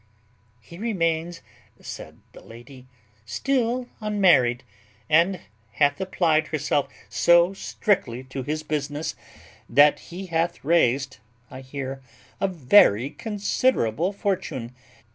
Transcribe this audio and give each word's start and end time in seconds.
He 0.61 0.79
remains, 0.79 1.41
said 1.79 2.21
the 2.31 2.41
lady, 2.43 2.87
still 3.23 3.87
unmarried, 3.99 4.63
and 5.11 5.41
hath 5.73 6.01
applied 6.01 6.47
himself 6.47 6.89
so 7.07 7.53
strictly 7.53 8.23
to 8.23 8.41
his 8.41 8.63
business, 8.63 9.13
that 9.69 9.99
he 10.09 10.25
hath 10.25 10.65
raised, 10.65 11.17
I 11.51 11.61
hear, 11.61 12.01
a 12.39 12.47
very 12.47 13.11
considerable 13.11 14.11
fortune. 14.11 14.73